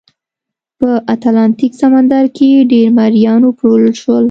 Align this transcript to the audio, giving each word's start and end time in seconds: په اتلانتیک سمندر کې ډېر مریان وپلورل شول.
په 0.79 0.89
اتلانتیک 1.13 1.71
سمندر 1.81 2.23
کې 2.35 2.67
ډېر 2.71 2.87
مریان 2.99 3.41
وپلورل 3.45 3.93
شول. 4.01 4.19